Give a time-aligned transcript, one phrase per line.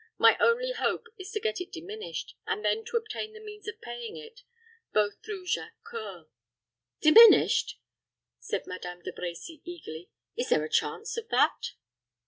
[0.17, 3.79] My only hope is to get it diminished, and then to obtain the means of
[3.81, 4.41] paying it
[4.91, 6.25] both through Jacques C[oe]ur."
[7.01, 7.79] "Diminished!"
[8.39, 10.09] said Madame De Brecy, eagerly.
[10.35, 11.73] "Is there a chance of that?"